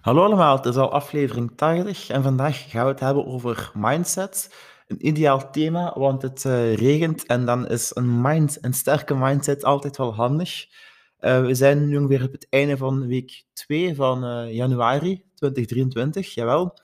[0.00, 4.54] Hallo allemaal, het is al aflevering 80 en vandaag gaan we het hebben over mindset.
[4.86, 9.64] Een ideaal thema, want het uh, regent en dan is een, mind, een sterke mindset
[9.64, 10.66] altijd wel handig.
[11.20, 16.34] Uh, we zijn nu ongeveer op het einde van week 2 van uh, januari 2023,
[16.34, 16.78] jawel.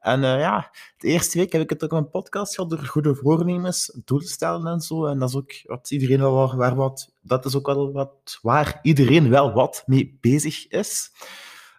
[0.00, 3.14] En ja, de eerste week heb ik het ook op een podcast gehad door goede
[3.14, 5.06] voornemens, doelstellen en zo.
[5.06, 8.78] En dat is ook wat iedereen wel waar wat, dat is ook wel wat waar
[8.82, 11.10] iedereen wel wat mee bezig is.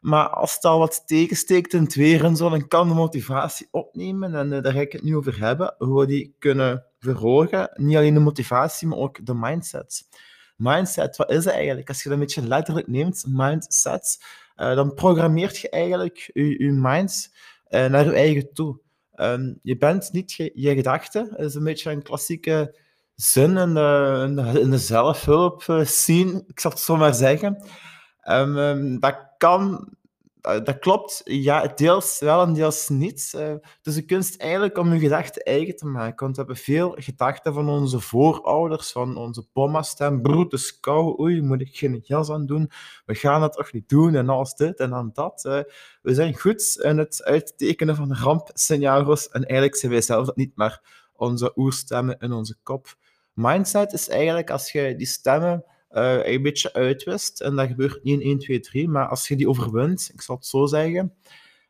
[0.01, 3.67] Maar als het al wat tegensteekt in het weer en zo, dan kan de motivatie
[3.71, 4.35] opnemen.
[4.35, 5.75] En uh, daar ga ik het nu over hebben.
[5.77, 7.71] Hoe we die kunnen verhogen.
[7.73, 10.07] Niet alleen de motivatie, maar ook de mindset.
[10.55, 11.87] Mindset, wat is het eigenlijk?
[11.87, 14.23] Als je dat een beetje letterlijk neemt, mindset,
[14.57, 17.33] uh, dan programmeert je eigenlijk je, je mind
[17.69, 18.79] uh, naar je eigen toe.
[19.15, 21.29] Um, je bent niet je, je gedachten.
[21.29, 22.79] Dat is een beetje een klassieke
[23.15, 27.63] zin in de, in de, zelfhulp scene, ik zal het zo maar zeggen.
[28.31, 29.89] Um, dat kan,
[30.41, 33.33] eh, dat klopt, ja, deels wel en deels niet.
[33.35, 36.23] Uh, dus de kunst eigenlijk om je gedachten eigen te maken.
[36.23, 40.21] Want we hebben veel gedachten van onze voorouders, van onze pomma's stem.
[40.21, 40.79] Broed,
[41.19, 42.71] oei, moet ik geen jas aan doen?
[43.05, 45.41] We gaan het toch niet doen en alles dit en dan dat.
[46.01, 50.55] We zijn goed in het uittekenen van rampscenario's en eigenlijk zijn wij zelf dat niet,
[50.55, 50.81] maar
[51.15, 52.95] onze oerstemmen in onze kop.
[53.33, 57.41] Mindset is eigenlijk als je die stemmen uh, een beetje uitwist.
[57.41, 60.35] En dat gebeurt niet in 1, 2, 3, maar als je die overwint, ik zal
[60.35, 61.13] het zo zeggen,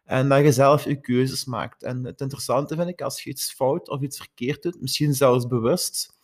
[0.04, 1.84] en dat je zelf je keuzes maakt.
[1.84, 5.48] En het interessante vind ik, als je iets fout of iets verkeerd doet, misschien zelfs
[5.48, 6.18] bewust,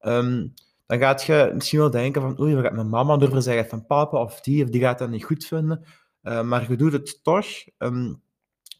[0.00, 0.54] um,
[0.86, 3.86] dan gaat je misschien wel denken van oei, wat gaat mijn mama erover zeggen van
[3.86, 5.84] papa of die, of die gaat dat niet goed vinden.
[6.22, 7.46] Uh, maar je doet het toch.
[7.78, 8.22] Um,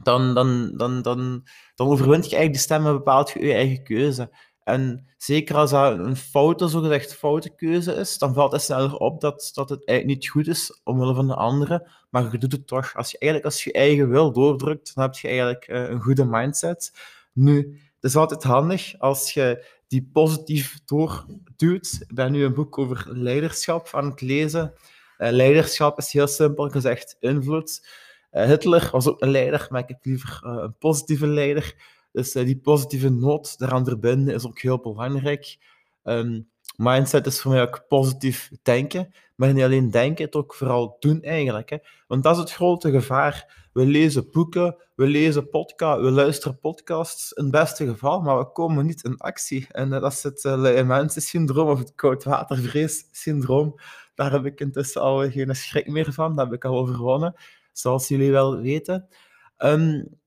[0.02, 3.82] dan, dan, dan, dan, dan overwint je eigenlijk de stem en bepaalt je je eigen
[3.84, 4.30] keuze.
[4.70, 9.20] En zeker als dat een foute, zogezegd foute keuze is, dan valt het sneller op
[9.20, 12.66] dat, dat het eigenlijk niet goed is omwille van de andere, maar je doet het
[12.66, 12.96] toch.
[12.96, 16.24] Als je eigenlijk als je eigen wil doordrukt, dan heb je eigenlijk uh, een goede
[16.24, 16.92] mindset.
[17.32, 21.98] Nu, het is altijd handig als je die positief doorduwt.
[22.08, 24.72] Ik ben nu een boek over leiderschap aan het lezen.
[25.18, 27.88] Uh, leiderschap is heel simpel gezegd invloed.
[28.32, 31.74] Uh, Hitler was ook een leider, maar ik heb liever een positieve leider.
[32.12, 35.58] Dus uh, die positieve noot daaraan verbinden is ook heel belangrijk.
[36.04, 39.14] Um, mindset is voor mij ook positief denken.
[39.36, 41.70] Maar niet alleen denken, het ook vooral doen eigenlijk.
[41.70, 41.76] Hè.
[42.06, 43.68] Want dat is het grote gevaar.
[43.72, 48.52] We lezen boeken, we lezen podcasts, we luisteren podcasts in het beste geval, maar we
[48.52, 49.66] komen niet in actie.
[49.70, 53.74] En uh, dat is het uh, syndroom of het koudwatervrees-syndroom.
[54.14, 56.36] Daar heb ik intussen al geen schrik meer van.
[56.36, 57.34] Dat heb ik al overwonnen,
[57.72, 59.08] zoals jullie wel weten.
[59.58, 60.19] Um,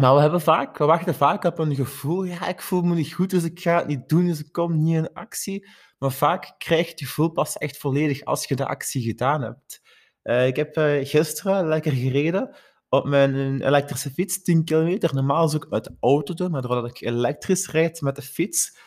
[0.00, 2.24] maar we, hebben vaak, we wachten vaak op een gevoel.
[2.24, 4.82] Ja, ik voel me niet goed, dus ik ga het niet doen, dus ik kom
[4.82, 5.68] niet in actie.
[5.98, 9.82] Maar vaak krijgt je gevoel pas echt volledig als je de actie gedaan hebt.
[10.22, 12.56] Uh, ik heb uh, gisteren lekker gereden
[12.88, 15.14] op mijn elektrische fiets, 10 kilometer.
[15.14, 18.78] Normaal zou ik met de auto doen, maar doordat ik elektrisch rijd met de fiets,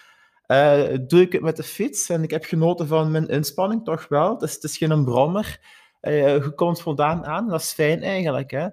[0.47, 2.09] uh, doe ik het met de fiets.
[2.09, 4.37] En ik heb genoten van mijn inspanning, toch wel.
[4.39, 5.59] Het is geen brommer.
[6.01, 8.51] je komt voldaan aan, dat is fijn eigenlijk.
[8.51, 8.67] Hè?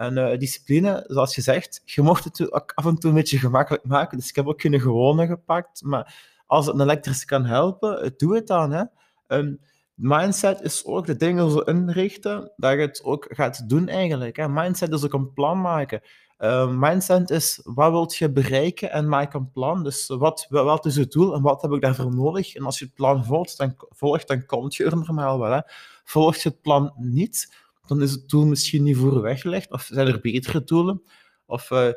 [0.00, 3.38] En uh, discipline, zoals je zegt, je mocht het ook af en toe een beetje
[3.38, 4.18] gemakkelijk maken.
[4.18, 5.82] Dus ik heb ook geen gewone gepakt.
[5.82, 6.14] Maar
[6.46, 8.72] als het een elektrische kan helpen, doe het dan.
[8.72, 8.84] Hè.
[9.26, 9.60] Um,
[9.94, 14.36] mindset is ook de dingen zo inrichten dat je het ook gaat doen eigenlijk.
[14.36, 14.48] Hè.
[14.48, 16.00] Mindset is ook een plan maken.
[16.38, 19.84] Uh, mindset is wat wilt je bereiken en maak een plan.
[19.84, 22.54] Dus wat, wat is het doel en wat heb ik daarvoor nodig?
[22.54, 25.52] En als je het plan volgt, dan, volgt, dan komt je er normaal wel.
[25.52, 25.60] Hè.
[26.04, 29.70] Volg je het plan niet, dan is het doel misschien niet voor weggelegd.
[29.70, 31.02] Of zijn er betere doelen?
[31.46, 31.88] Of uh,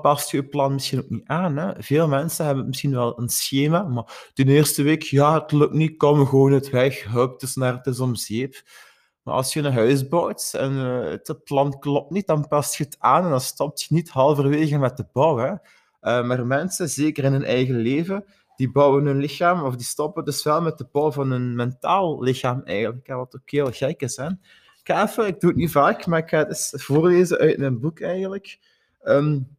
[0.00, 1.56] past je plan misschien ook niet aan.
[1.56, 1.82] Hè?
[1.82, 5.96] Veel mensen hebben misschien wel een schema, maar de eerste week, ja, het lukt niet,
[5.96, 8.62] kom gewoon het weg, hup, het is naar het is om zeep.
[9.22, 12.84] Maar als je een huis bouwt en uh, het plan klopt niet, dan past je
[12.84, 15.36] het aan en dan stopt je niet halverwege met de bouw.
[15.36, 15.50] Hè?
[15.50, 15.58] Uh,
[16.26, 18.24] maar mensen, zeker in hun eigen leven,
[18.56, 22.22] die bouwen hun lichaam, of die stoppen dus wel met de bouw van hun mentaal
[22.22, 24.16] lichaam eigenlijk, wat ook heel gek is.
[24.16, 24.28] Hè?
[24.84, 27.80] Ik ga ik doe het niet vaak, maar ik ga het eens voorlezen uit mijn
[27.80, 28.58] boek eigenlijk.
[29.04, 29.56] Um,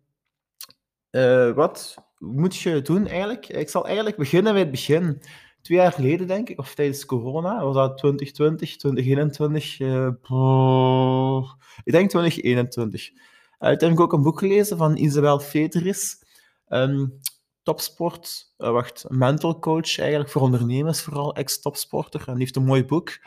[1.11, 3.47] uh, wat moet je doen eigenlijk?
[3.47, 5.21] Ik zal eigenlijk beginnen bij het begin.
[5.61, 9.79] Twee jaar geleden, denk ik, of tijdens corona, was dat 2020, 2021?
[9.79, 10.07] Uh,
[11.83, 13.11] ik denk 2021.
[13.11, 13.17] Uh,
[13.59, 16.23] toen heb ik ook een boek gelezen van Isabel Federis.
[16.69, 17.19] Um,
[17.63, 22.19] topsport, uh, wacht, mental coach eigenlijk voor ondernemers, vooral ex-topsporter.
[22.19, 23.19] En die heeft een mooi boek.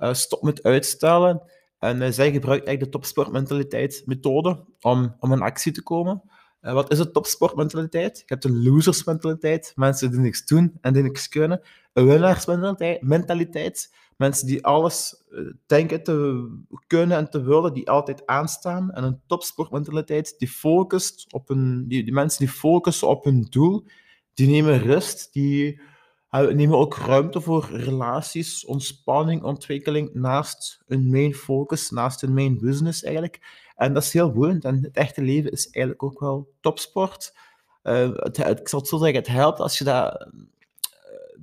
[0.00, 1.42] Uh, stop met uitstellen.
[1.78, 6.22] En uh, zij gebruikt eigenlijk de topsportmentaliteitsmethode om, om in actie te komen.
[6.62, 8.18] Uh, wat is het topsportmentaliteit?
[8.18, 11.60] Je hebt een losersmentaliteit, mensen die niks doen en die niks kunnen.
[11.92, 16.48] Een winnaarsmentaliteit, mentaliteit, Mensen die alles eh, denken te
[16.86, 18.92] kunnen en te willen, die altijd aanstaan.
[18.92, 23.86] En een topsportmentaliteit die focust op een, die, die mensen die focussen op hun doel,
[24.34, 25.80] die nemen rust, die
[26.30, 32.58] uh, nemen ook ruimte voor relaties, ontspanning, ontwikkeling naast hun main focus, naast hun main
[32.58, 33.68] business eigenlijk.
[33.76, 34.64] En dat is heel boeiend.
[34.64, 37.36] En het echte leven is eigenlijk ook wel topsport.
[37.82, 40.28] Uh, het, ik zal het zo zeggen, het helpt als je dat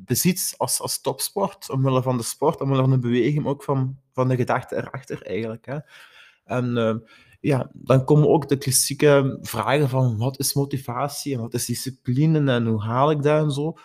[0.07, 4.27] beziet als, als topsport, omwille van de sport, omwille van de beweging, ook van, van
[4.27, 5.65] de gedachte erachter eigenlijk.
[5.65, 5.77] Hè.
[6.45, 6.95] En uh,
[7.39, 12.51] ja, dan komen ook de klassieke vragen van wat is motivatie en wat is discipline
[12.51, 13.77] en hoe haal ik dat en zo.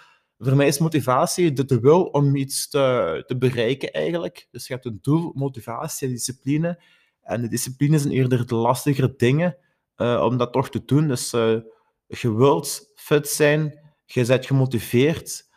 [0.44, 4.48] Voor mij is motivatie de, de wil om iets te, te bereiken eigenlijk.
[4.50, 6.82] Dus je hebt een doel, motivatie en discipline.
[7.22, 9.56] En de discipline zijn eerder de lastigere dingen
[9.96, 11.08] uh, om dat toch te doen.
[11.08, 11.60] Dus uh,
[12.06, 15.48] je wilt fit zijn, je bent gemotiveerd,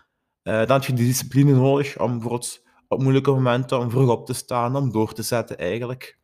[0.43, 4.25] uh, dan heb je die discipline nodig om bijvoorbeeld op moeilijke momenten om vroeg op
[4.25, 6.19] te staan, om door te zetten eigenlijk.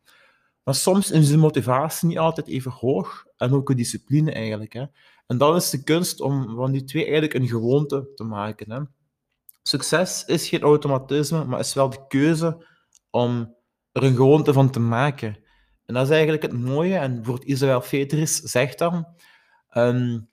[0.64, 4.72] Maar soms is de motivatie niet altijd even hoog en ook de discipline eigenlijk.
[4.72, 4.84] Hè.
[5.26, 8.70] En dan is de kunst om van die twee eigenlijk een gewoonte te maken.
[8.70, 8.80] Hè.
[9.62, 12.66] Succes is geen automatisme, maar is wel de keuze
[13.10, 13.56] om
[13.92, 15.36] er een gewoonte van te maken.
[15.84, 16.96] En dat is eigenlijk het mooie.
[16.96, 19.06] En voor Isabel Federis zegt dan...
[19.76, 20.30] Um,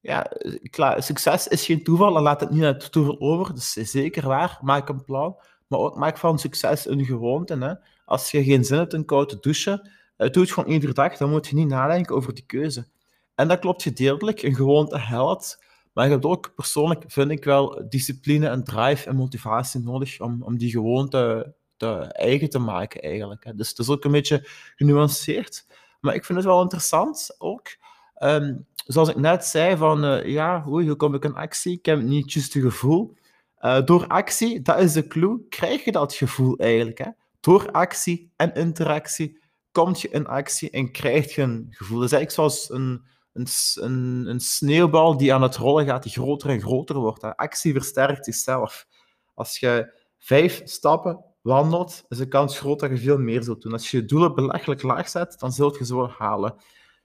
[0.00, 0.30] ja,
[0.70, 3.46] klaar, succes is geen toeval en laat het niet naar het toeval over.
[3.46, 4.58] Dat is zeker waar.
[4.62, 5.36] Maak een plan.
[5.66, 7.58] Maar ook maak van succes een gewoonte.
[7.58, 7.74] Hè.
[8.10, 11.16] Als je geen zin hebt in koud te douchen, eh, doe het gewoon iedere dag.
[11.16, 12.86] Dan moet je niet nadenken over die keuze.
[13.34, 14.42] En dat klopt gedeeltelijk.
[14.42, 15.64] Een gewoonte helpt.
[15.92, 20.42] Maar je hebt ook persoonlijk, vind ik wel, discipline en drive en motivatie nodig om,
[20.42, 23.52] om die gewoonte te eigen te maken eigenlijk.
[23.56, 25.66] Dus het is ook een beetje genuanceerd.
[26.00, 27.68] Maar ik vind het wel interessant ook.
[28.14, 28.56] Ehm,
[28.86, 31.78] zoals ik net zei, van uh, ja, hoe kom ik in actie?
[31.78, 33.14] Ik heb niet juist het gevoel.
[33.60, 36.98] Uh, door actie, dat is de clue, krijg je dat gevoel eigenlijk.
[36.98, 37.10] Hè?
[37.40, 39.42] Door actie en interactie
[39.72, 41.98] kom je in actie en krijg je een gevoel.
[41.98, 46.50] Dat is eigenlijk zoals een, een, een, sneeuwbal die aan het rollen gaat, die groter
[46.50, 47.22] en groter wordt.
[47.22, 48.86] Actie versterkt zichzelf.
[49.34, 53.72] Als je vijf stappen wandelt, is de kans groot dat je veel meer zult doen.
[53.72, 56.54] Als je je doelen belachelijk laag zet, dan zult je ze wel halen.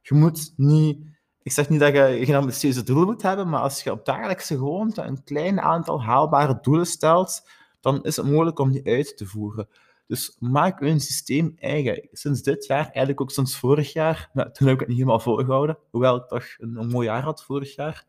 [0.02, 1.16] Je moet niet
[1.46, 4.58] ik zeg niet dat je geen ambitieuze doelen moet hebben, maar als je op dagelijkse
[4.58, 7.50] gewoonte een klein aantal haalbare doelen stelt,
[7.80, 9.68] dan is het mogelijk om die uit te voeren.
[10.07, 12.07] Dus maak een systeem eigen.
[12.12, 15.19] Sinds dit jaar, eigenlijk ook sinds vorig jaar, nou, toen heb ik het niet helemaal
[15.19, 18.06] volgehouden, hoewel ik toch een, mooi jaar had vorig jaar,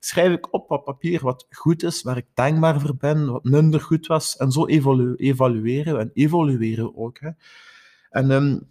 [0.00, 3.80] schrijf ik op op papier wat goed is, waar ik dankbaar voor ben, wat minder
[3.80, 7.18] goed was, en zo evalu evalueren we en evolueren ook.
[7.20, 7.30] Hè.
[8.10, 8.68] En um,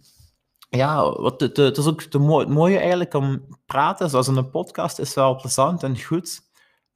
[0.70, 4.98] ja, wat het, het is ook het mooie eigenlijk om praten, zoals in een podcast,
[4.98, 6.45] is wel plezant en goed.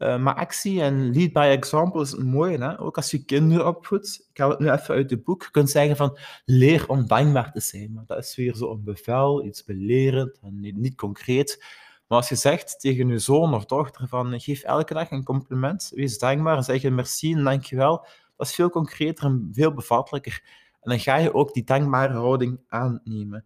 [0.01, 2.59] Uh, maar actie en lead by example is het mooie.
[2.59, 2.81] Hè?
[2.81, 4.27] Ook als je kinderen opvoedt.
[4.31, 5.43] Ik haal het nu even uit het boek.
[5.43, 8.03] Je kunt zeggen van leer om dankbaar te zijn.
[8.07, 11.65] Dat is weer zo'n bevel, iets belerend en niet, niet, concreet.
[12.07, 15.91] Maar als je zegt tegen je zoon of dochter van geef elke dag een compliment,
[15.95, 18.07] wees dankbaar, zeg je merci en dankjewel.
[18.37, 20.43] Dat is veel concreter en veel bevattelijker.
[20.81, 23.45] En dan ga je ook die dankbare houding aannemen.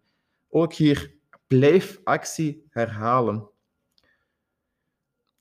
[0.49, 1.13] Ook hier,
[1.47, 3.49] blijf actie herhalen.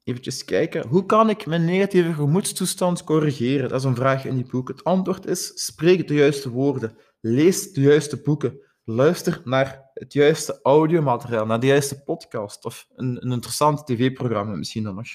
[0.04, 0.86] Even kijken.
[0.86, 3.68] Hoe kan ik mijn negatieve gemoedstoestand corrigeren?
[3.68, 4.68] Dat is een vraag in die boek.
[4.68, 6.96] Het antwoord is: spreek de juiste woorden.
[7.20, 8.58] Lees de juiste boeken.
[8.84, 14.82] Luister naar het juiste audiomateriaal, naar de juiste podcast of een, een interessant tv-programma misschien
[14.82, 15.06] dan nog.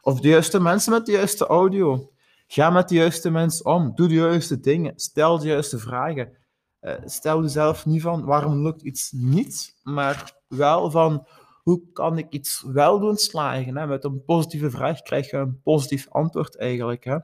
[0.00, 2.12] Of de juiste mensen met de juiste audio.
[2.46, 3.92] Ga met de juiste mensen om.
[3.94, 4.92] Doe de juiste dingen.
[4.96, 6.36] Stel de juiste vragen.
[6.80, 11.26] Uh, stel jezelf niet van waarom lukt iets niet, maar wel van
[11.64, 13.76] hoe kan ik iets wel doen slagen.
[13.76, 13.86] Hè?
[13.86, 17.04] Met een positieve vraag krijg je een positief antwoord eigenlijk.
[17.04, 17.18] Hè?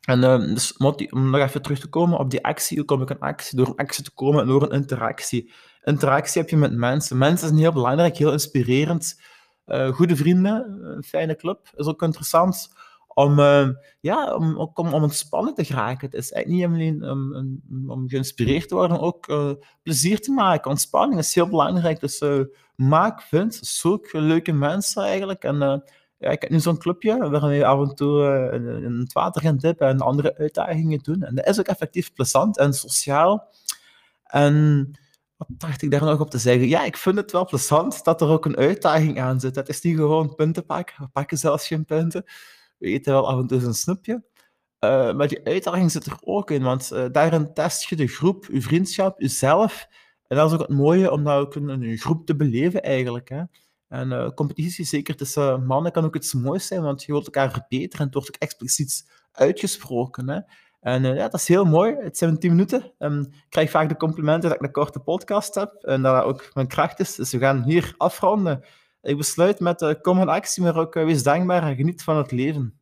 [0.00, 3.10] En uh, dus om nog even terug te komen op die actie, hoe kom ik
[3.10, 3.56] in actie?
[3.56, 5.52] Door een actie te komen en door een interactie.
[5.82, 7.18] Interactie heb je met mensen.
[7.18, 9.22] Mensen zijn heel belangrijk, heel inspirerend.
[9.66, 12.72] Uh, goede vrienden, een fijne club, is ook interessant
[13.14, 13.68] om, uh,
[14.00, 16.06] ja, om, om, om ontspannen te geraken.
[16.10, 19.52] Het is eigenlijk niet alleen um, om geïnspireerd te worden, ook uh,
[19.82, 20.70] plezier te maken.
[20.70, 22.00] Ontspanning is heel belangrijk.
[22.00, 22.40] Dus uh,
[22.74, 25.44] maak, vind, zoek leuke mensen eigenlijk.
[25.44, 25.84] En
[26.18, 28.50] ja, ik heb nu zo'n clubje waar we af en toe
[28.84, 31.22] in het water gaan dippen en andere uitdagingen doen.
[31.22, 33.48] En dat is ook effectief plezant en sociaal.
[34.24, 34.90] En
[35.36, 36.68] wat dacht ik daar nog op te zeggen?
[36.68, 39.54] Ja, ik vind het wel plezant dat er ook een uitdaging aan zit.
[39.54, 40.94] Het is niet gewoon punten pakken.
[40.98, 42.24] We pakken zelfs geen punten
[42.80, 44.24] we eten wel af en toe een snoepje.
[44.78, 48.48] Eh, maar die uitdaging zit er ook in, want eh, daarin test je de groep,
[48.52, 49.86] je vriendschap, jezelf.
[50.26, 53.28] En dat is ook het mooie om dat ook een groep te beleven eigenlijk.
[53.28, 53.42] Hè.
[53.88, 57.50] En eh, competitie, zeker tussen mannen, kan ook iets moois zijn, want je wilt elkaar
[57.50, 60.28] verbeteren en het wordt ook expliciet uitgesproken.
[60.28, 60.40] Hè.
[60.80, 61.94] En ja, dat is heel mooi.
[61.94, 62.92] Het zijn 10 minuten.
[62.98, 66.24] Ehm, ik krijg vaak de complimenten dat ik een korte podcast heb en dat dat
[66.24, 67.14] ook mijn kracht is.
[67.14, 68.64] Dus we gaan hier afronden.
[69.02, 72.16] Ik besluit met eh, Kom een actie, maar ook eh, wees dankbaar en geniet van
[72.16, 72.79] het leven.